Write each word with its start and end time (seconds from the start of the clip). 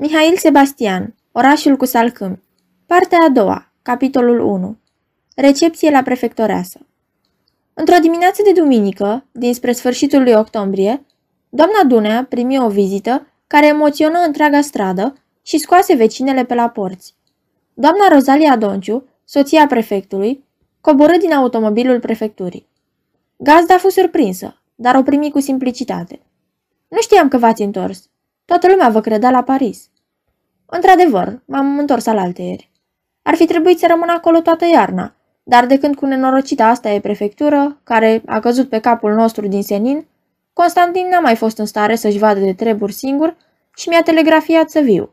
Mihail 0.00 0.36
Sebastian, 0.36 1.14
Orașul 1.32 1.76
cu 1.76 1.84
salcâmi 1.84 2.42
Partea 2.86 3.18
a 3.26 3.28
doua, 3.28 3.72
capitolul 3.82 4.40
1 4.40 4.76
Recepție 5.36 5.90
la 5.90 6.02
prefectoreasă 6.02 6.78
Într-o 7.74 7.96
dimineață 8.00 8.42
de 8.42 8.60
duminică, 8.60 9.24
dinspre 9.32 9.72
sfârșitul 9.72 10.22
lui 10.22 10.32
octombrie, 10.32 11.06
doamna 11.48 11.84
Dunea 11.86 12.26
primi 12.28 12.58
o 12.58 12.68
vizită 12.68 13.26
care 13.46 13.66
emoționă 13.66 14.18
întreaga 14.26 14.60
stradă 14.60 15.16
și 15.42 15.58
scoase 15.58 15.94
vecinele 15.94 16.44
pe 16.44 16.54
la 16.54 16.68
porți. 16.68 17.14
Doamna 17.74 18.08
Rozalia 18.08 18.56
Donciu, 18.56 19.04
soția 19.24 19.66
prefectului, 19.66 20.44
coborâ 20.80 21.16
din 21.16 21.32
automobilul 21.32 22.00
prefecturii. 22.00 22.66
Gazda 23.36 23.74
a 23.74 23.78
fost 23.78 23.96
surprinsă, 23.96 24.60
dar 24.74 24.94
o 24.94 25.02
primi 25.02 25.30
cu 25.30 25.40
simplicitate. 25.40 26.20
Nu 26.88 27.00
știam 27.00 27.28
că 27.28 27.38
v-ați 27.38 27.62
întors. 27.62 28.08
Toată 28.48 28.68
lumea 28.68 28.88
vă 28.88 29.00
credea 29.00 29.30
la 29.30 29.42
Paris. 29.42 29.90
Într-adevăr, 30.66 31.42
m-am 31.44 31.78
întors 31.78 32.06
al 32.06 32.18
alteieri. 32.18 32.70
Ar 33.22 33.34
fi 33.34 33.46
trebuit 33.46 33.78
să 33.78 33.86
rămân 33.88 34.08
acolo 34.08 34.40
toată 34.40 34.64
iarna, 34.72 35.14
dar 35.42 35.66
de 35.66 35.78
când 35.78 35.94
cu 35.94 36.06
nenorocita 36.06 36.66
asta 36.66 36.88
e 36.88 37.00
prefectură, 37.00 37.80
care 37.84 38.22
a 38.26 38.40
căzut 38.40 38.68
pe 38.68 38.78
capul 38.78 39.14
nostru 39.14 39.46
din 39.46 39.62
senin, 39.62 40.06
Constantin 40.52 41.08
n-a 41.10 41.20
mai 41.20 41.36
fost 41.36 41.58
în 41.58 41.66
stare 41.66 41.94
să-și 41.94 42.18
vadă 42.18 42.40
de 42.40 42.52
treburi 42.52 42.92
singur 42.92 43.36
și 43.76 43.88
mi-a 43.88 44.02
telegrafiat 44.02 44.70
să 44.70 44.80
viu. 44.80 45.12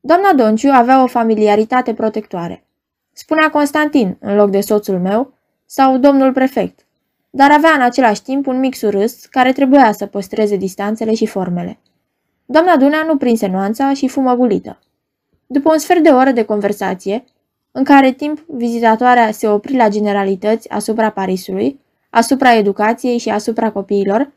Doamna 0.00 0.32
Donciu 0.32 0.68
avea 0.72 1.02
o 1.02 1.06
familiaritate 1.06 1.94
protectoare. 1.94 2.64
Spunea 3.12 3.50
Constantin 3.50 4.16
în 4.20 4.36
loc 4.36 4.50
de 4.50 4.60
soțul 4.60 4.98
meu 4.98 5.32
sau 5.66 5.98
domnul 5.98 6.32
prefect, 6.32 6.86
dar 7.30 7.50
avea 7.50 7.70
în 7.70 7.82
același 7.82 8.22
timp 8.22 8.46
un 8.46 8.58
mic 8.58 8.74
surâs 8.74 9.26
care 9.26 9.52
trebuia 9.52 9.92
să 9.92 10.06
păstreze 10.06 10.56
distanțele 10.56 11.14
și 11.14 11.26
formele. 11.26 11.78
Doamna 12.52 12.76
Dunea 12.76 13.02
nu 13.02 13.16
prinse 13.16 13.46
nuanța 13.46 13.94
și 13.94 14.08
fumă 14.08 14.34
gulită. 14.34 14.78
După 15.46 15.72
un 15.72 15.78
sfert 15.78 16.02
de 16.02 16.08
oră 16.08 16.30
de 16.30 16.42
conversație, 16.42 17.24
în 17.70 17.84
care 17.84 18.12
timp 18.12 18.44
vizitatoarea 18.46 19.30
se 19.30 19.48
opri 19.48 19.76
la 19.76 19.88
generalități 19.88 20.70
asupra 20.70 21.10
Parisului, 21.10 21.80
asupra 22.10 22.54
educației 22.54 23.18
și 23.18 23.28
asupra 23.28 23.70
copiilor, 23.70 24.32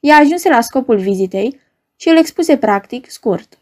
ea 0.00 0.16
ajunse 0.16 0.48
la 0.48 0.60
scopul 0.60 0.98
vizitei 0.98 1.60
și 1.96 2.08
îl 2.08 2.16
expuse 2.16 2.56
practic, 2.56 3.10
scurt. 3.10 3.58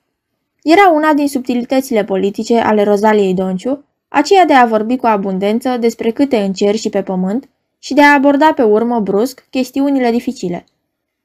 Era 0.62 0.90
una 0.94 1.12
din 1.12 1.28
subtilitățile 1.28 2.04
politice 2.04 2.58
ale 2.58 2.82
Rozaliei 2.82 3.34
Donciu, 3.34 3.84
aceea 4.08 4.44
de 4.44 4.52
a 4.52 4.66
vorbi 4.66 4.96
cu 4.96 5.06
abundență 5.06 5.76
despre 5.80 6.10
câte 6.10 6.36
în 6.36 6.52
cer 6.52 6.74
și 6.74 6.88
pe 6.88 7.02
pământ 7.02 7.48
și 7.78 7.94
de 7.94 8.02
a 8.02 8.12
aborda 8.12 8.52
pe 8.52 8.62
urmă 8.62 9.00
brusc 9.00 9.46
chestiunile 9.50 10.10
dificile. 10.10 10.64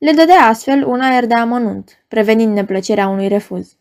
Le 0.02 0.12
dădea 0.12 0.46
astfel 0.46 0.88
un 0.88 1.00
aer 1.00 1.26
de 1.26 1.34
amănunt, 1.34 2.04
prevenind 2.08 2.54
neplăcerea 2.54 3.08
unui 3.08 3.28
refuz. 3.28 3.76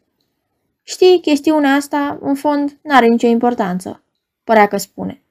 Știi, 0.82 1.20
chestiunea 1.20 1.74
asta, 1.74 2.18
în 2.20 2.34
fond, 2.34 2.78
n-are 2.82 3.06
nicio 3.06 3.26
importanță, 3.26 4.02
părea 4.44 4.66
că 4.66 4.76
spune. 4.76 5.22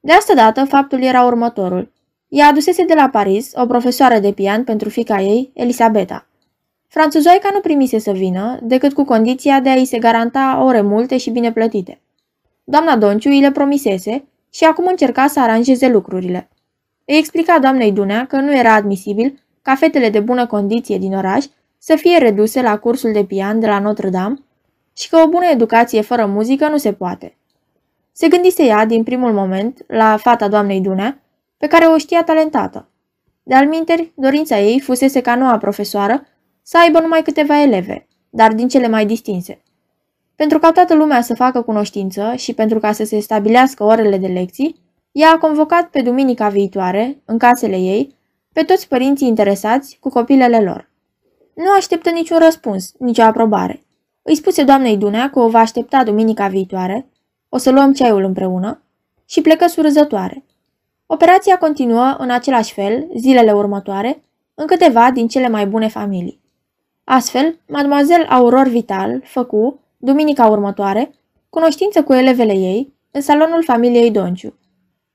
De 0.00 0.12
asta 0.12 0.34
dată, 0.34 0.64
faptul 0.64 1.02
era 1.02 1.24
următorul. 1.24 1.92
Ea 2.28 2.46
adusese 2.46 2.84
de 2.84 2.94
la 2.94 3.08
Paris 3.08 3.52
o 3.54 3.66
profesoară 3.66 4.18
de 4.18 4.32
pian 4.32 4.64
pentru 4.64 4.88
fica 4.88 5.20
ei, 5.20 5.50
Elisabeta. 5.54 6.26
Franțuzoica 6.88 7.50
nu 7.52 7.60
primise 7.60 7.98
să 7.98 8.10
vină, 8.10 8.58
decât 8.62 8.92
cu 8.92 9.04
condiția 9.04 9.60
de 9.60 9.68
a-i 9.68 9.84
se 9.84 9.98
garanta 9.98 10.62
ore 10.62 10.80
multe 10.80 11.16
și 11.16 11.30
bine 11.30 11.52
plătite. 11.52 12.00
Doamna 12.64 12.96
Donciu 12.96 13.28
îi 13.28 13.40
le 13.40 13.50
promisese 13.50 14.24
și 14.52 14.64
acum 14.64 14.86
încerca 14.86 15.26
să 15.26 15.40
aranjeze 15.40 15.88
lucrurile. 15.88 16.48
Îi 17.04 17.16
explica 17.16 17.58
doamnei 17.58 17.92
Dunea 17.92 18.26
că 18.26 18.36
nu 18.36 18.56
era 18.56 18.74
admisibil 18.74 19.42
ca 19.64 19.74
fetele 19.74 20.10
de 20.10 20.20
bună 20.20 20.46
condiție 20.46 20.98
din 20.98 21.14
oraș 21.14 21.44
să 21.78 21.96
fie 21.96 22.18
reduse 22.18 22.62
la 22.62 22.78
cursul 22.78 23.12
de 23.12 23.24
pian 23.24 23.60
de 23.60 23.66
la 23.66 23.78
Notre-Dame 23.78 24.38
și 24.96 25.08
că 25.08 25.16
o 25.16 25.28
bună 25.28 25.44
educație 25.46 26.00
fără 26.00 26.26
muzică 26.26 26.68
nu 26.68 26.76
se 26.76 26.92
poate. 26.92 27.36
Se 28.12 28.28
gândise 28.28 28.64
ea 28.64 28.84
din 28.84 29.02
primul 29.02 29.32
moment 29.32 29.84
la 29.86 30.16
fata 30.16 30.48
doamnei 30.48 30.80
Dunea, 30.80 31.22
pe 31.56 31.66
care 31.66 31.84
o 31.84 31.98
știa 31.98 32.24
talentată. 32.24 32.88
De 33.42 33.54
alminteri, 33.54 34.12
dorința 34.14 34.58
ei 34.58 34.80
fusese 34.80 35.20
ca 35.20 35.34
noua 35.34 35.58
profesoară 35.58 36.26
să 36.62 36.78
aibă 36.78 37.00
numai 37.00 37.22
câteva 37.22 37.62
eleve, 37.62 38.06
dar 38.30 38.52
din 38.52 38.68
cele 38.68 38.88
mai 38.88 39.06
distinse. 39.06 39.62
Pentru 40.36 40.58
ca 40.58 40.72
toată 40.72 40.94
lumea 40.94 41.20
să 41.20 41.34
facă 41.34 41.62
cunoștință 41.62 42.32
și 42.36 42.54
pentru 42.54 42.78
ca 42.78 42.92
să 42.92 43.04
se 43.04 43.20
stabilească 43.20 43.84
orele 43.84 44.18
de 44.18 44.26
lecții, 44.26 44.82
ea 45.12 45.30
a 45.30 45.38
convocat 45.38 45.88
pe 45.88 46.02
duminica 46.02 46.48
viitoare, 46.48 47.22
în 47.24 47.38
casele 47.38 47.76
ei, 47.76 48.13
pe 48.54 48.62
toți 48.62 48.88
părinții 48.88 49.28
interesați 49.28 49.96
cu 50.00 50.08
copilele 50.08 50.60
lor. 50.60 50.90
Nu 51.54 51.72
așteptă 51.76 52.10
niciun 52.10 52.38
răspuns, 52.38 52.92
nicio 52.98 53.22
aprobare. 53.22 53.82
Îi 54.22 54.36
spuse 54.36 54.62
doamnei 54.62 54.96
Dunea 54.96 55.30
că 55.30 55.40
o 55.40 55.48
va 55.48 55.58
aștepta 55.58 56.04
duminica 56.04 56.48
viitoare, 56.48 57.08
o 57.48 57.56
să 57.58 57.70
luăm 57.70 57.92
ceaiul 57.92 58.24
împreună, 58.24 58.82
și 59.24 59.40
plecă 59.40 59.66
surâzătoare. 59.66 60.44
Operația 61.06 61.58
continuă 61.58 62.14
în 62.18 62.30
același 62.30 62.72
fel 62.72 63.06
zilele 63.16 63.52
următoare 63.52 64.22
în 64.54 64.66
câteva 64.66 65.10
din 65.10 65.28
cele 65.28 65.48
mai 65.48 65.66
bune 65.66 65.88
familii. 65.88 66.40
Astfel, 67.04 67.58
mademoiselle 67.68 68.26
Aurore 68.28 68.68
Vital 68.68 69.20
făcu, 69.24 69.80
duminica 69.96 70.46
următoare, 70.46 71.14
cunoștință 71.48 72.02
cu 72.02 72.12
elevele 72.12 72.52
ei 72.52 72.92
în 73.10 73.20
salonul 73.20 73.62
familiei 73.64 74.10
Donciu. 74.10 74.58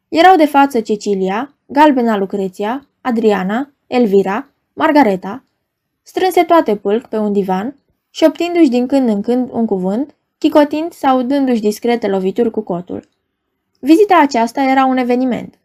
Erau 0.09 0.35
de 0.35 0.45
față 0.45 0.79
Cecilia, 0.79 1.53
Galbena 1.65 2.17
Lucreția, 2.17 2.88
Adriana, 3.01 3.71
Elvira, 3.87 4.49
Margareta, 4.73 5.43
strânse 6.03 6.43
toate 6.43 6.75
pâlc 6.75 7.07
pe 7.07 7.17
un 7.17 7.33
divan, 7.33 7.75
șoptindu-și 8.09 8.69
din 8.69 8.87
când 8.87 9.09
în 9.09 9.21
când 9.21 9.49
un 9.51 9.65
cuvânt, 9.65 10.15
chicotind 10.37 10.91
sau 10.91 11.21
dându-și 11.21 11.61
discrete 11.61 12.07
lovituri 12.07 12.51
cu 12.51 12.61
cotul. 12.61 13.09
Vizita 13.79 14.19
aceasta 14.21 14.61
era 14.61 14.85
un 14.85 14.97
eveniment. 14.97 15.59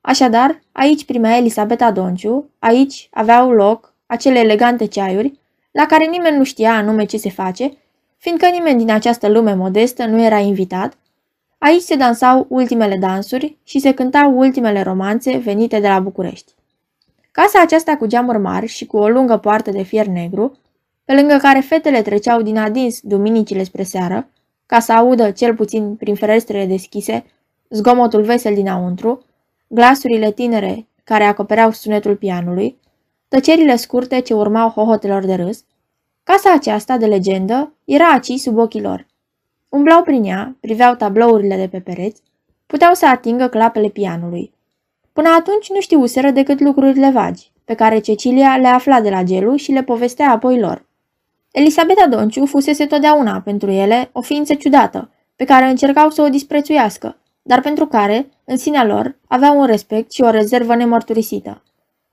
Așadar, 0.00 0.60
aici 0.72 1.04
primea 1.04 1.36
Elisabeta 1.36 1.90
Donciu, 1.90 2.50
aici 2.58 3.08
aveau 3.12 3.50
loc 3.50 3.94
acele 4.06 4.38
elegante 4.38 4.86
ceaiuri, 4.86 5.38
la 5.70 5.86
care 5.86 6.06
nimeni 6.06 6.36
nu 6.36 6.44
știa 6.44 6.74
anume 6.74 7.04
ce 7.04 7.16
se 7.16 7.30
face, 7.30 7.72
fiindcă 8.16 8.48
nimeni 8.48 8.78
din 8.78 8.90
această 8.90 9.28
lume 9.28 9.54
modestă 9.54 10.06
nu 10.06 10.22
era 10.22 10.38
invitat, 10.38 10.98
aici 11.58 11.82
se 11.82 11.96
dansau 11.96 12.46
ultimele 12.48 12.96
dansuri 12.96 13.56
și 13.64 13.78
se 13.78 13.94
cântau 13.94 14.38
ultimele 14.38 14.82
romanțe 14.82 15.36
venite 15.36 15.80
de 15.80 15.88
la 15.88 16.00
București. 16.00 16.52
Casa 17.42 17.60
aceasta 17.60 17.96
cu 17.96 18.06
geamuri 18.06 18.38
mari 18.38 18.66
și 18.66 18.86
cu 18.86 18.96
o 18.96 19.08
lungă 19.08 19.36
poartă 19.36 19.70
de 19.70 19.82
fier 19.82 20.06
negru, 20.06 20.58
pe 21.04 21.14
lângă 21.14 21.36
care 21.36 21.60
fetele 21.60 22.02
treceau 22.02 22.42
din 22.42 22.58
adins 22.58 23.00
duminicile 23.00 23.62
spre 23.62 23.82
seară, 23.82 24.28
ca 24.66 24.80
să 24.80 24.92
audă, 24.92 25.30
cel 25.30 25.54
puțin 25.54 25.94
prin 25.94 26.14
ferestrele 26.14 26.66
deschise, 26.66 27.24
zgomotul 27.68 28.22
vesel 28.22 28.54
dinăuntru, 28.54 29.24
glasurile 29.68 30.32
tinere 30.32 30.86
care 31.04 31.24
acopereau 31.24 31.70
sunetul 31.70 32.16
pianului, 32.16 32.78
tăcerile 33.28 33.76
scurte 33.76 34.20
ce 34.20 34.34
urmau 34.34 34.68
hohotelor 34.68 35.24
de 35.24 35.34
râs, 35.34 35.64
casa 36.22 36.52
aceasta 36.52 36.96
de 36.96 37.06
legendă 37.06 37.72
era 37.84 38.08
aci 38.08 38.32
sub 38.32 38.58
ochii 38.58 38.82
lor. 38.82 39.06
Umblau 39.68 40.02
prin 40.02 40.24
ea, 40.24 40.56
priveau 40.60 40.94
tablourile 40.94 41.56
de 41.56 41.68
pe 41.68 41.80
pereți, 41.80 42.22
puteau 42.66 42.94
să 42.94 43.06
atingă 43.06 43.48
clapele 43.48 43.88
pianului. 43.88 44.56
Până 45.18 45.30
atunci 45.38 45.70
nu 45.70 45.80
știuseră 45.80 46.30
decât 46.30 46.60
lucrurile 46.60 47.10
vagi, 47.10 47.50
pe 47.64 47.74
care 47.74 47.98
Cecilia 47.98 48.56
le 48.56 48.66
afla 48.66 49.00
de 49.00 49.10
la 49.10 49.22
Gelu 49.22 49.56
și 49.56 49.72
le 49.72 49.82
povestea 49.82 50.30
apoi 50.30 50.60
lor. 50.60 50.86
Elisabeta 51.50 52.06
Donciu 52.06 52.46
fusese 52.46 52.86
totdeauna 52.86 53.40
pentru 53.40 53.70
ele 53.70 54.08
o 54.12 54.20
ființă 54.20 54.54
ciudată, 54.54 55.10
pe 55.36 55.44
care 55.44 55.68
încercau 55.68 56.10
să 56.10 56.22
o 56.22 56.28
disprețuiască, 56.28 57.16
dar 57.42 57.60
pentru 57.60 57.86
care, 57.86 58.28
în 58.44 58.56
sinea 58.56 58.84
lor, 58.84 59.16
aveau 59.28 59.60
un 59.60 59.66
respect 59.66 60.12
și 60.12 60.22
o 60.22 60.30
rezervă 60.30 60.74
nemărturisită. 60.74 61.62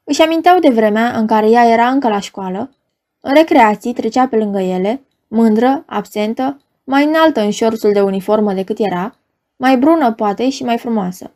Își 0.04 0.22
aminteau 0.22 0.60
de 0.60 0.70
vremea 0.70 1.18
în 1.18 1.28
care 1.28 1.50
ea 1.50 1.66
era 1.66 1.88
încă 1.88 2.08
la 2.08 2.20
școală, 2.20 2.76
în 3.22 3.34
recreații 3.34 3.94
trecea 3.94 4.28
pe 4.28 4.36
lângă 4.36 4.60
ele, 4.60 5.02
mândră, 5.28 5.84
absentă, 5.88 6.62
mai 6.84 7.06
înaltă 7.06 7.42
în 7.42 7.52
șorțul 7.52 7.92
de 7.92 8.02
uniformă 8.02 8.54
decât 8.54 8.80
era, 8.80 9.16
mai 9.56 9.78
brună 9.78 10.12
poate 10.14 10.50
și 10.50 10.64
mai 10.64 10.78
frumoasă. 10.78 11.32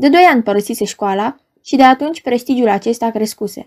De 0.00 0.08
doi 0.08 0.22
ani 0.22 0.42
părăsise 0.42 0.84
școala 0.84 1.36
și 1.62 1.76
de 1.76 1.82
atunci 1.82 2.22
prestigiul 2.22 2.68
acesta 2.68 3.10
crescuse. 3.10 3.66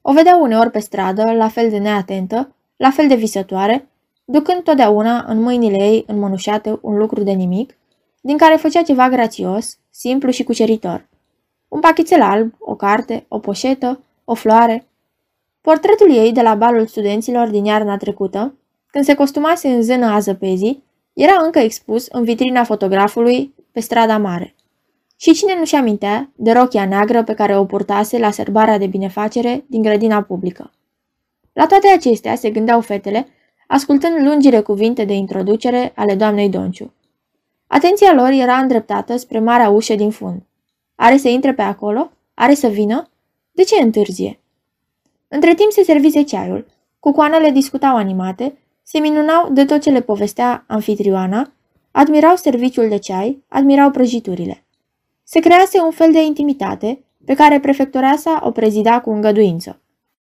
O 0.00 0.12
vedeau 0.12 0.42
uneori 0.42 0.70
pe 0.70 0.78
stradă, 0.78 1.32
la 1.32 1.48
fel 1.48 1.70
de 1.70 1.78
neatentă, 1.78 2.54
la 2.76 2.90
fel 2.90 3.08
de 3.08 3.14
visătoare, 3.14 3.88
ducând 4.24 4.62
totdeauna 4.62 5.24
în 5.28 5.40
mâinile 5.40 5.76
ei 5.76 6.04
înmănușate 6.06 6.78
un 6.80 6.96
lucru 6.96 7.22
de 7.22 7.30
nimic, 7.30 7.78
din 8.20 8.36
care 8.36 8.56
făcea 8.56 8.82
ceva 8.82 9.08
grațios, 9.08 9.78
simplu 9.90 10.30
și 10.30 10.44
cuceritor. 10.44 11.08
Un 11.68 11.80
pachetel 11.80 12.22
alb, 12.22 12.54
o 12.58 12.74
carte, 12.74 13.24
o 13.28 13.38
poșetă, 13.38 14.00
o 14.24 14.34
floare. 14.34 14.86
Portretul 15.60 16.16
ei 16.16 16.32
de 16.32 16.42
la 16.42 16.54
balul 16.54 16.86
studenților 16.86 17.48
din 17.48 17.64
iarna 17.64 17.96
trecută, 17.96 18.54
când 18.86 19.04
se 19.04 19.14
costumase 19.14 19.68
în 19.68 19.82
zână 19.82 20.06
a 20.06 20.18
zăpezii, 20.18 20.82
era 21.12 21.42
încă 21.44 21.58
expus 21.58 22.06
în 22.06 22.24
vitrina 22.24 22.64
fotografului 22.64 23.54
pe 23.72 23.80
strada 23.80 24.18
mare. 24.18 24.54
Și 25.22 25.32
cine 25.32 25.58
nu-și 25.58 25.74
amintea 25.74 26.30
de 26.36 26.52
rochia 26.52 26.86
neagră 26.86 27.24
pe 27.24 27.34
care 27.34 27.56
o 27.56 27.64
purtase 27.64 28.18
la 28.18 28.30
sărbarea 28.30 28.78
de 28.78 28.86
binefacere 28.86 29.64
din 29.66 29.82
grădina 29.82 30.22
publică. 30.22 30.70
La 31.52 31.66
toate 31.66 31.88
acestea 31.88 32.34
se 32.34 32.50
gândeau 32.50 32.80
fetele 32.80 33.28
ascultând 33.66 34.26
lungile 34.26 34.60
cuvinte 34.60 35.04
de 35.04 35.12
introducere 35.12 35.92
ale 35.94 36.14
doamnei 36.14 36.48
Donciu. 36.48 36.92
Atenția 37.66 38.12
lor 38.14 38.28
era 38.28 38.56
îndreptată 38.56 39.16
spre 39.16 39.38
marea 39.38 39.68
ușă 39.68 39.94
din 39.94 40.10
fund. 40.10 40.42
Are 40.94 41.16
să 41.16 41.28
intre 41.28 41.54
pe 41.54 41.62
acolo? 41.62 42.10
Are 42.34 42.54
să 42.54 42.68
vină? 42.68 43.10
De 43.52 43.62
ce 43.62 43.82
întârzie? 43.82 44.40
Între 45.28 45.54
timp 45.54 45.70
se 45.70 45.82
servise 45.82 46.22
ceaiul. 46.22 46.66
Cucoanele 46.98 47.50
discutau 47.50 47.96
animate, 47.96 48.58
se 48.82 48.98
minunau 48.98 49.50
de 49.50 49.64
tot 49.64 49.80
ce 49.80 49.90
le 49.90 50.00
povestea 50.00 50.64
anfitrioana, 50.68 51.52
admirau 51.90 52.36
serviciul 52.36 52.88
de 52.88 52.98
ceai, 52.98 53.42
admirau 53.48 53.90
prăjiturile. 53.90 54.61
Se 55.32 55.40
crease 55.40 55.80
un 55.80 55.90
fel 55.90 56.12
de 56.12 56.22
intimitate 56.22 57.04
pe 57.24 57.34
care 57.34 57.60
prefectoreasa 57.60 58.40
o 58.42 58.50
prezida 58.50 59.00
cu 59.00 59.10
îngăduință. 59.10 59.80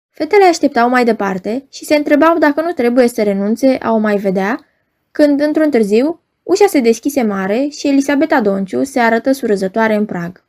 Fetele 0.10 0.44
așteptau 0.46 0.90
mai 0.90 1.06
departe 1.06 1.66
și 1.70 1.86
se 1.86 1.96
întrebau 1.96 2.38
dacă 2.38 2.62
nu 2.62 2.72
trebuie 2.72 3.08
să 3.08 3.24
renunțe 3.24 3.78
a 3.82 3.92
o 3.92 3.98
mai 3.98 4.18
vedea, 4.18 4.66
când, 5.12 5.42
într-un 5.42 5.70
târziu, 5.70 6.22
ușa 6.44 6.66
se 6.68 6.80
deschise 6.80 7.22
mare 7.22 7.68
și 7.68 7.88
Elisabeta 7.88 8.42
Donciu 8.42 8.84
se 8.84 9.00
arătă 9.00 9.32
surâzătoare 9.32 9.96
în 9.96 10.06
prag. 10.06 10.44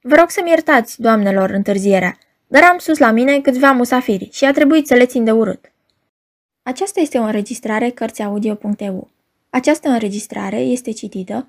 Vă 0.00 0.14
rog 0.14 0.30
să-mi 0.30 0.48
iertați, 0.48 1.00
doamnelor, 1.00 1.50
întârzierea, 1.50 2.18
dar 2.46 2.62
am 2.62 2.78
sus 2.78 2.98
la 2.98 3.10
mine 3.10 3.40
câțiva 3.40 3.72
musafiri 3.72 4.28
și 4.32 4.44
a 4.44 4.52
trebuit 4.52 4.86
să 4.86 4.94
le 4.94 5.06
țin 5.06 5.24
de 5.24 5.30
urât. 5.30 5.72
Aceasta 6.62 7.00
este 7.00 7.18
o 7.18 7.22
înregistrare 7.22 7.90
Cărțiaudio.eu. 7.90 9.10
Această 9.50 9.88
înregistrare 9.88 10.58
este 10.58 10.90
citită 10.90 11.48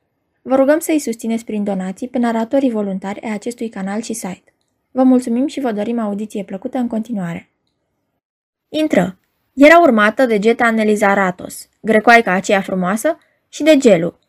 Vă 0.41 0.55
rugăm 0.55 0.79
să 0.79 0.91
îi 0.91 0.99
susțineți 0.99 1.45
prin 1.45 1.63
donații 1.63 2.07
pe 2.07 2.17
naratorii 2.17 2.71
voluntari 2.71 3.21
ai 3.21 3.33
acestui 3.33 3.69
canal 3.69 4.01
și 4.01 4.13
site. 4.13 4.53
Vă 4.91 5.03
mulțumim 5.03 5.47
și 5.47 5.59
vă 5.59 5.71
dorim 5.71 5.99
audiție 5.99 6.43
plăcută 6.43 6.77
în 6.77 6.87
continuare. 6.87 7.49
Intră! 8.69 9.17
Era 9.53 9.79
urmată 9.79 10.25
de 10.25 10.39
Geta 10.39 10.63
Aneliza 10.63 11.13
Ratos, 11.13 11.69
grecoaica 11.81 12.31
aceea 12.31 12.61
frumoasă, 12.61 13.17
și 13.49 13.63
de 13.63 13.77
Gelu. 13.77 14.19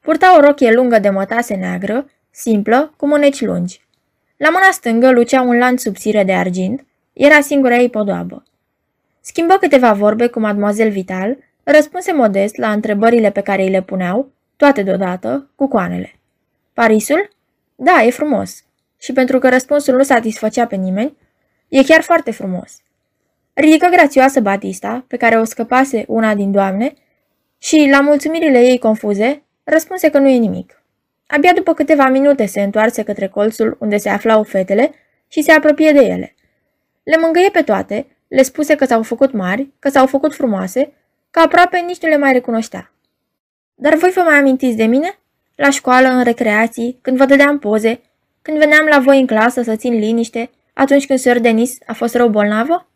Purta 0.00 0.36
o 0.36 0.40
rochie 0.40 0.72
lungă 0.72 0.98
de 0.98 1.08
mătase 1.08 1.54
neagră, 1.54 2.10
simplă, 2.30 2.94
cu 2.96 3.06
mâneci 3.06 3.40
lungi. 3.40 3.86
La 4.36 4.48
mâna 4.48 4.70
stângă 4.70 5.10
lucea 5.10 5.40
un 5.40 5.58
lanț 5.58 5.82
subțire 5.82 6.24
de 6.24 6.32
argint, 6.32 6.86
era 7.12 7.40
singura 7.40 7.76
ei 7.76 7.90
podoabă. 7.90 8.42
Schimbă 9.20 9.54
câteva 9.54 9.92
vorbe 9.92 10.26
cu 10.26 10.40
mademoiselle 10.40 10.90
Vital, 10.90 11.36
răspunse 11.62 12.12
modest 12.12 12.56
la 12.56 12.72
întrebările 12.72 13.30
pe 13.30 13.40
care 13.40 13.62
îi 13.62 13.70
le 13.70 13.82
puneau, 13.82 14.32
toate 14.58 14.82
deodată, 14.82 15.50
cu 15.54 15.68
coanele. 15.68 16.12
Parisul? 16.72 17.30
Da, 17.74 18.02
e 18.02 18.10
frumos. 18.10 18.64
Și 18.98 19.12
pentru 19.12 19.38
că 19.38 19.48
răspunsul 19.48 19.96
nu 19.96 20.02
satisfăcea 20.02 20.66
pe 20.66 20.76
nimeni, 20.76 21.16
e 21.68 21.82
chiar 21.82 22.00
foarte 22.00 22.30
frumos. 22.30 22.82
Ridică 23.54 23.88
grațioasă 23.90 24.40
Batista, 24.40 25.04
pe 25.08 25.16
care 25.16 25.38
o 25.38 25.44
scăpase 25.44 26.04
una 26.08 26.34
din 26.34 26.52
doamne, 26.52 26.94
și, 27.58 27.88
la 27.90 28.00
mulțumirile 28.00 28.60
ei 28.60 28.78
confuze, 28.78 29.42
răspunse 29.64 30.10
că 30.10 30.18
nu 30.18 30.28
e 30.28 30.36
nimic. 30.36 30.82
Abia 31.26 31.52
după 31.52 31.74
câteva 31.74 32.08
minute 32.08 32.46
se 32.46 32.62
întoarse 32.62 33.02
către 33.02 33.28
colțul 33.28 33.76
unde 33.80 33.96
se 33.96 34.08
aflau 34.08 34.42
fetele 34.42 34.92
și 35.28 35.42
se 35.42 35.52
apropie 35.52 35.92
de 35.92 36.00
ele. 36.00 36.34
Le 37.02 37.16
mângâie 37.16 37.50
pe 37.50 37.62
toate, 37.62 38.06
le 38.28 38.42
spuse 38.42 38.74
că 38.74 38.84
s-au 38.84 39.02
făcut 39.02 39.32
mari, 39.32 39.68
că 39.78 39.88
s-au 39.88 40.06
făcut 40.06 40.34
frumoase, 40.34 40.92
că 41.30 41.40
aproape 41.40 41.78
nici 41.78 42.02
nu 42.02 42.08
le 42.08 42.16
mai 42.16 42.32
recunoștea. 42.32 42.92
Dar 43.80 43.94
voi 43.94 44.10
vă 44.10 44.20
mai 44.20 44.38
amintiți 44.38 44.76
de 44.76 44.84
mine? 44.84 45.18
La 45.54 45.70
școală, 45.70 46.08
în 46.08 46.22
recreații, 46.22 46.98
când 47.02 47.16
vă 47.16 47.24
dădeam 47.24 47.58
poze, 47.58 48.00
când 48.42 48.58
veneam 48.58 48.86
la 48.86 48.98
voi 48.98 49.20
în 49.20 49.26
clasă 49.26 49.62
să 49.62 49.76
țin 49.76 49.98
liniște, 49.98 50.50
atunci 50.72 51.06
când 51.06 51.18
Sir 51.18 51.38
Denis 51.38 51.78
a 51.86 51.92
fost 51.92 52.14
rău 52.14 52.28
bolnavă? 52.28 52.88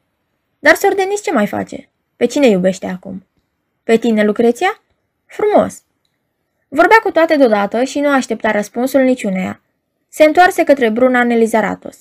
Dar 0.58 0.75
Sir 0.75 0.94
Denis 0.94 1.23
ce 1.23 1.32
mai 1.32 1.46
face? 1.46 1.88
Pe 2.17 2.26
cine 2.26 2.46
iubește 2.46 2.87
acum? 2.87 3.26
Pe 3.84 3.96
tine, 3.96 4.25
Lucreția? 4.25 4.82
Frumos! 5.26 5.82
Vorbea 6.69 6.99
cu 7.02 7.11
toate 7.11 7.37
deodată 7.37 7.84
și 7.84 8.00
nu 8.00 8.08
aștepta 8.08 8.50
răspunsul 8.50 9.00
niciuneia. 9.00 9.61
Se 10.08 10.25
întoarse 10.25 10.64
către 10.64 10.88
Bruna 10.88 11.23
Nelizaratos. 11.23 11.99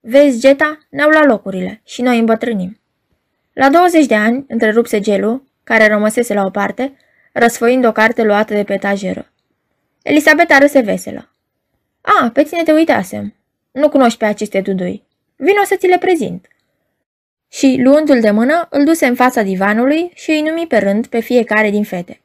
Vezi, 0.00 0.40
Geta, 0.40 0.78
ne-au 0.90 1.10
luat 1.10 1.26
locurile 1.26 1.80
și 1.84 2.02
noi 2.02 2.18
îmbătrânim. 2.18 2.80
La 3.52 3.70
20 3.70 4.06
de 4.06 4.14
ani, 4.14 4.44
întrerupse 4.48 5.00
Gelu, 5.00 5.42
care 5.64 5.86
rămăsese 5.86 6.34
la 6.34 6.44
o 6.44 6.50
parte, 6.50 6.96
răsfoind 7.32 7.84
o 7.84 7.92
carte 7.92 8.22
luată 8.22 8.54
de 8.54 8.64
pe 8.64 8.72
etajeră. 8.72 9.32
Elisabeta 10.02 10.58
râse 10.58 10.80
veselă. 10.80 11.30
A, 12.00 12.30
pe 12.32 12.42
tine 12.42 12.62
te 12.62 12.72
uitasem. 12.72 13.34
Nu 13.70 13.88
cunoști 13.88 14.18
pe 14.18 14.24
aceste 14.24 14.60
dudui. 14.60 15.04
Vino 15.36 15.64
să 15.64 15.74
ți 15.78 15.86
le 15.86 15.98
prezint. 15.98 16.46
Și, 17.48 17.80
luându-l 17.82 18.20
de 18.20 18.30
mână, 18.30 18.66
îl 18.70 18.84
duse 18.84 19.06
în 19.06 19.14
fața 19.14 19.42
divanului 19.42 20.10
și 20.14 20.30
îi 20.30 20.42
numi 20.42 20.66
pe 20.66 20.78
rând 20.78 21.06
pe 21.06 21.20
fiecare 21.20 21.70
din 21.70 21.84
fete. 21.84 22.20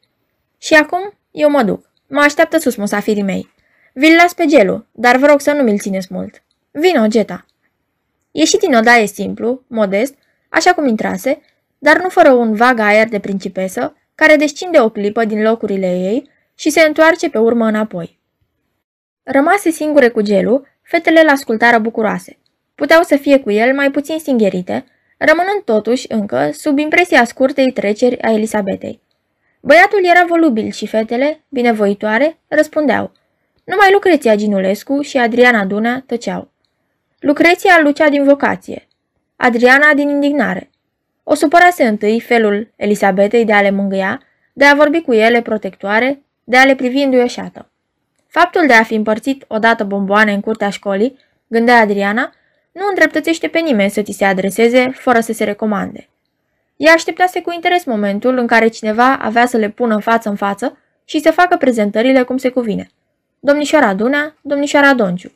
Și 0.58 0.74
acum, 0.74 1.14
eu 1.32 1.50
mă 1.50 1.64
duc. 1.64 1.90
Mă 2.08 2.20
așteaptă 2.20 2.58
sus 2.58 2.76
musafirii 2.76 3.24
mei. 3.24 3.54
Vi-l 3.94 4.16
las 4.16 4.34
pe 4.34 4.46
gelu, 4.46 4.86
dar 4.92 5.16
vă 5.16 5.26
rog 5.26 5.42
să 5.42 5.52
nu 5.52 5.64
mi-l 5.64 5.80
țineți 5.80 6.08
mult. 6.10 6.44
Vino, 6.72 7.08
Geta. 7.08 7.46
Ieși 8.32 8.58
din 8.58 8.76
odaie 8.76 9.08
simplu, 9.08 9.64
modest, 9.68 10.16
așa 10.50 10.74
cum 10.74 10.88
intrase, 10.88 11.42
dar 11.78 12.02
nu 12.02 12.10
fără 12.10 12.32
un 12.32 12.54
vag 12.54 12.80
aer 12.80 13.08
de 13.08 13.20
principesă, 13.20 13.96
care 14.16 14.36
descinde 14.36 14.80
o 14.80 14.90
clipă 14.90 15.26
din 15.26 15.42
locurile 15.42 15.88
ei 15.88 16.30
și 16.56 16.70
se 16.70 16.82
întoarce 16.82 17.30
pe 17.30 17.38
urmă 17.38 17.66
înapoi. 17.66 18.20
Rămase 19.24 19.70
singure 19.70 20.10
cu 20.10 20.22
gelu, 20.22 20.66
fetele 20.82 21.22
l 21.22 21.28
ascultară 21.28 21.78
bucuroase. 21.80 22.38
Puteau 22.76 23.02
să 23.04 23.16
fie 23.16 23.40
cu 23.40 23.52
el 23.52 23.74
mai 23.74 23.92
puțin 23.92 24.20
stingherite, 24.20 24.86
rămânând 25.18 25.62
totuși 25.66 26.06
încă 26.10 26.50
sub 26.54 26.78
impresia 26.78 27.24
scurtei 27.24 27.72
treceri 27.72 28.22
a 28.22 28.32
Elisabetei. 28.32 29.02
Băiatul 29.62 30.06
era 30.06 30.26
volubil 30.28 30.72
și 30.72 30.88
fetele, 30.88 31.44
binevoitoare, 31.50 32.40
răspundeau. 32.48 33.12
Numai 33.64 33.92
Lucreția 33.92 34.36
Ginulescu 34.36 35.02
și 35.02 35.18
Adriana 35.18 35.66
Dunea 35.66 36.04
tăceau. 36.06 36.52
Lucreția 37.20 37.80
lucea 37.82 38.10
din 38.10 38.24
vocație, 38.24 38.88
Adriana 39.36 39.94
din 39.94 40.10
indignare. 40.10 40.70
O 41.28 41.34
supărase 41.34 41.84
întâi 41.84 42.20
felul 42.20 42.72
Elisabetei 42.76 43.46
de 43.46 43.54
a 43.54 43.62
le 43.62 43.70
mângâia, 43.70 44.22
de 44.54 44.66
a 44.66 44.76
vorbi 44.76 45.02
cu 45.02 45.14
ele 45.14 45.42
protectoare, 45.42 46.22
de 46.44 46.58
a 46.58 46.66
le 46.66 46.76
privi 46.76 47.02
înduioșată. 47.02 47.70
Faptul 48.28 48.68
de 48.68 48.74
a 48.74 48.84
fi 48.84 48.96
împărțit 48.96 49.46
odată 49.48 49.84
bomboane 49.84 50.34
în 50.34 50.40
curtea 50.40 50.70
școlii, 50.70 51.18
gândea 51.48 51.80
Adriana, 51.80 52.34
nu 52.72 52.82
îndreptățește 52.90 53.48
pe 53.48 53.60
nimeni 53.60 53.90
să 53.90 54.02
ți 54.02 54.12
se 54.12 54.26
adreseze 54.26 54.90
fără 54.90 55.20
să 55.20 55.34
se 55.34 55.44
recomande. 55.44 56.10
Ea 56.76 56.94
așteptase 56.94 57.42
cu 57.42 57.52
interes 57.52 57.86
momentul 57.86 58.38
în 58.38 58.48
care 58.48 58.68
cineva 58.68 59.18
avea 59.18 59.46
să 59.46 59.58
le 59.58 59.70
pună 59.70 60.00
față 60.00 60.30
în 60.30 60.36
față 60.36 60.78
și 61.06 61.20
să 61.20 61.32
facă 61.32 61.58
prezentările 61.58 62.24
cum 62.24 62.38
se 62.38 62.50
cuvine. 62.50 62.90
Domnișoara 63.40 63.94
Dunea, 63.94 64.36
domnișoara 64.42 64.94
Donciu. 64.94 65.32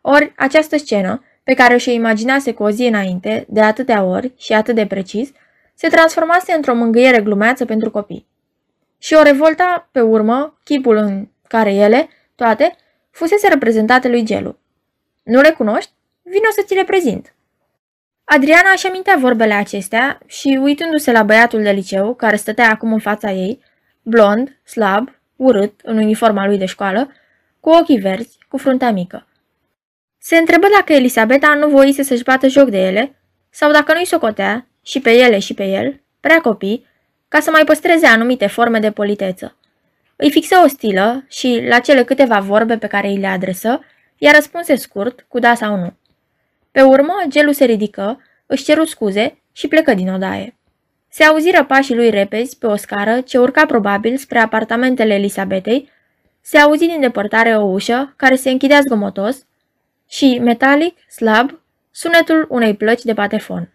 Ori 0.00 0.32
această 0.36 0.78
scenă, 0.78 1.24
pe 1.48 1.54
care 1.54 1.76
și-o 1.76 1.92
imaginase 1.92 2.52
cu 2.52 2.62
o 2.62 2.70
zi 2.70 2.82
înainte, 2.82 3.44
de 3.48 3.60
atâtea 3.60 4.02
ori 4.02 4.32
și 4.38 4.52
atât 4.52 4.74
de 4.74 4.86
precis, 4.86 5.32
se 5.74 5.88
transformase 5.88 6.52
într-o 6.52 6.74
mângâiere 6.74 7.20
glumeață 7.20 7.64
pentru 7.64 7.90
copii. 7.90 8.26
Și 8.98 9.14
o 9.14 9.22
revolta, 9.22 9.88
pe 9.92 10.00
urmă, 10.00 10.58
chipul 10.64 10.96
în 10.96 11.28
care 11.46 11.74
ele, 11.74 12.08
toate, 12.34 12.76
fusese 13.10 13.48
reprezentate 13.48 14.08
lui 14.08 14.24
Gelu. 14.24 14.58
Nu 15.22 15.40
le 15.40 15.50
cunoști? 15.50 15.90
Vino 16.22 16.50
să 16.50 16.62
ți 16.66 16.74
le 16.74 16.84
prezint. 16.84 17.34
Adriana 18.24 18.70
își 18.72 18.86
amintea 18.86 19.16
vorbele 19.18 19.54
acestea 19.54 20.18
și, 20.26 20.58
uitându-se 20.62 21.12
la 21.12 21.22
băiatul 21.22 21.62
de 21.62 21.70
liceu, 21.70 22.14
care 22.14 22.36
stătea 22.36 22.70
acum 22.70 22.92
în 22.92 23.00
fața 23.00 23.30
ei, 23.30 23.62
blond, 24.02 24.60
slab, 24.64 25.08
urât, 25.36 25.80
în 25.82 25.96
uniforma 25.96 26.46
lui 26.46 26.58
de 26.58 26.66
școală, 26.66 27.12
cu 27.60 27.70
ochii 27.70 27.98
verzi, 27.98 28.38
cu 28.48 28.56
fruntea 28.56 28.90
mică. 28.90 29.26
Se 30.28 30.36
întrebă 30.36 30.66
dacă 30.76 30.92
Elisabeta 30.92 31.54
nu 31.54 31.68
voise 31.68 32.02
să-și 32.02 32.22
bată 32.22 32.48
joc 32.48 32.68
de 32.68 32.78
ele, 32.78 33.16
sau 33.50 33.72
dacă 33.72 33.92
nu-i 33.92 34.04
socotea, 34.04 34.66
și 34.82 35.00
pe 35.00 35.10
ele 35.10 35.38
și 35.38 35.54
pe 35.54 35.64
el, 35.64 36.00
prea 36.20 36.40
copii, 36.40 36.86
ca 37.28 37.40
să 37.40 37.50
mai 37.50 37.64
păstreze 37.64 38.06
anumite 38.06 38.46
forme 38.46 38.78
de 38.78 38.90
politeță. 38.90 39.56
Îi 40.16 40.30
fixă 40.30 40.60
o 40.64 40.68
stilă 40.68 41.24
și, 41.28 41.64
la 41.68 41.78
cele 41.78 42.04
câteva 42.04 42.40
vorbe 42.40 42.78
pe 42.78 42.86
care 42.86 43.08
îi 43.08 43.18
le 43.18 43.26
adresă, 43.26 43.80
i-a 44.18 44.30
răspunse 44.30 44.76
scurt, 44.76 45.24
cu 45.28 45.38
da 45.38 45.54
sau 45.54 45.76
nu. 45.76 45.92
Pe 46.70 46.82
urmă, 46.82 47.14
gelul 47.28 47.52
se 47.52 47.64
ridică, 47.64 48.22
își 48.46 48.64
ceru 48.64 48.84
scuze 48.84 49.42
și 49.52 49.68
plecă 49.68 49.94
din 49.94 50.12
odaie. 50.12 50.58
Se 51.08 51.24
auziră 51.24 51.64
pașii 51.64 51.94
lui 51.94 52.10
repezi 52.10 52.58
pe 52.58 52.66
o 52.66 52.76
scară 52.76 53.20
ce 53.20 53.38
urca 53.38 53.66
probabil 53.66 54.16
spre 54.16 54.38
apartamentele 54.38 55.14
Elisabetei, 55.14 55.90
se 56.40 56.58
auzi 56.58 56.86
din 56.86 57.00
depărtare 57.00 57.56
o 57.56 57.64
ușă 57.64 58.12
care 58.16 58.34
se 58.34 58.50
închidea 58.50 58.80
zgomotos 58.80 59.46
și, 60.08 60.38
metalic, 60.38 60.98
slab, 61.10 61.60
sunetul 61.90 62.46
unei 62.48 62.74
plăci 62.74 63.02
de 63.02 63.14
patefon. 63.14 63.72